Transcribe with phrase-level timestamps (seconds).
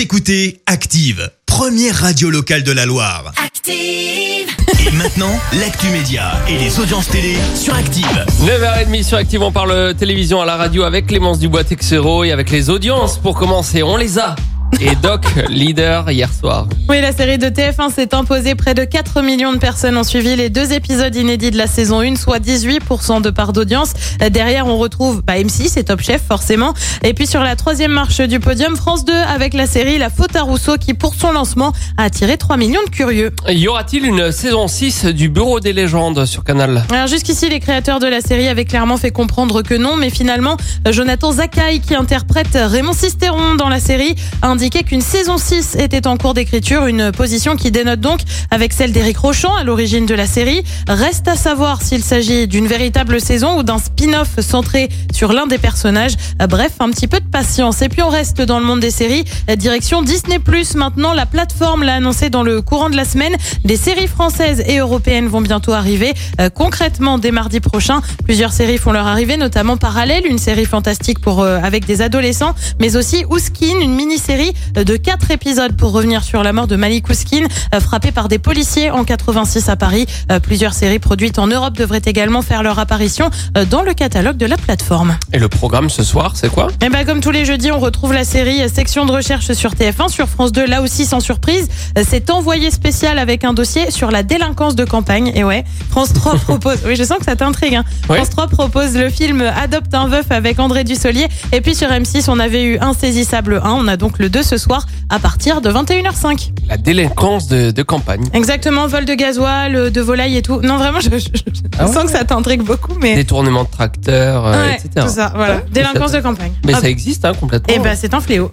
[0.00, 3.34] Vous écoutez Active, première radio locale de la Loire.
[3.36, 4.48] Active.
[4.86, 8.24] Et maintenant, l'actu média et les audiences télé sur Active.
[8.40, 12.70] 9h30 sur Active, on parle télévision à la radio avec Clémence Dubois-Texero et avec les
[12.70, 13.18] audiences.
[13.18, 14.36] Pour commencer, on les a.
[14.80, 16.66] Et Doc, leader hier soir.
[16.88, 18.54] Oui, la série de TF1 s'est imposée.
[18.54, 22.00] Près de 4 millions de personnes ont suivi les deux épisodes inédits de la saison
[22.00, 23.92] 1, soit 18% de part d'audience.
[24.30, 26.72] Derrière, on retrouve bah, M6 et Top Chef, forcément.
[27.02, 30.34] Et puis sur la troisième marche du podium, France 2 avec la série La Faute
[30.36, 33.32] à Rousseau qui, pour son lancement, a attiré 3 millions de curieux.
[33.48, 36.84] Y aura-t-il une saison 6 du Bureau des légendes sur Canal?
[36.90, 40.56] Alors jusqu'ici, les créateurs de la série avaient clairement fait comprendre que non, mais finalement,
[40.90, 46.06] Jonathan Zakai, qui interprète Raymond Sisteron dans la série, a indiqué qu'une saison 6 était
[46.06, 48.20] en cours d'écriture, une position qui dénote donc
[48.50, 50.62] avec celle d'Éric Rochon à l'origine de la série.
[50.86, 55.56] Reste à savoir s'il s'agit d'une véritable saison ou d'un spin-off centré sur l'un des
[55.56, 56.12] personnages.
[56.46, 57.80] Bref, un petit peu de patience.
[57.80, 59.24] Et puis on reste dans le monde des séries.
[59.56, 60.38] Direction Disney+.
[60.74, 63.34] Maintenant, la plateforme l'a annoncé dans le courant de la semaine.
[63.64, 66.12] Des séries françaises et européennes vont bientôt arriver.
[66.38, 71.18] Euh, concrètement, dès mardi prochain, plusieurs séries font leur arrivée, notamment Parallèle, une série fantastique
[71.18, 76.22] pour euh, avec des adolescents, mais aussi Ouskin, une mini-série de quatre épisodes pour revenir
[76.22, 80.06] sur la mort de Malik Ouskin, euh, frappé par des policiers en 86 à Paris.
[80.30, 84.36] Euh, plusieurs séries produites en Europe devraient également faire leur apparition euh, dans le catalogue
[84.36, 85.16] de la plateforme.
[85.32, 86.68] Et le programme ce soir, c'est quoi?
[86.84, 90.08] Et ben comme tous les jeudis, on retrouve la série Section de recherche sur TF1,
[90.08, 91.68] sur France 2, là aussi sans surprise.
[92.08, 95.32] C'est envoyé spécial avec un dossier sur la délinquance de campagne.
[95.34, 96.78] Et ouais, France 3 propose.
[96.86, 97.74] Oui, je sens que ça t'intrigue.
[97.74, 97.84] Hein.
[98.04, 101.28] France 3 propose le film Adopte un veuf avec André Dussolier.
[101.52, 103.70] Et puis sur M6, on avait eu Insaisissable 1.
[103.70, 106.52] On a donc le 2 ce soir à partir de 21h05.
[106.68, 108.24] La délinquance de, de campagne.
[108.32, 110.60] Exactement, vol de gasoil, euh, de volaille et tout.
[110.62, 113.14] Non, vraiment, je, je- je Ah ouais sens que ça t'intrigue beaucoup, mais.
[113.14, 115.06] Détournement de tracteur, euh, Ouais, etc.
[115.06, 115.56] tout ça, voilà.
[115.56, 115.64] Ouais.
[115.72, 116.52] Délinquance de campagne.
[116.64, 117.72] Mais Ah, ça existe hein, complètement.
[117.74, 118.50] eh ben, c'est un fléau.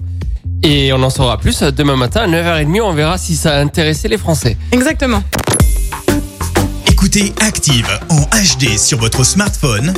[0.64, 2.82] Et on en saura plus euh, demain matin à 9h30.
[2.82, 4.58] On verra si ça a intéressé les Français.
[4.72, 5.22] Exactement.
[6.90, 9.94] Écoutez Active en HD sur votre smartphone,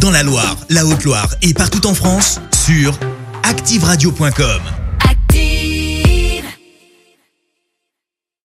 [0.00, 2.98] dans la Loire, la Haute-Loire et partout en France, sur
[3.42, 4.60] activeradio.com.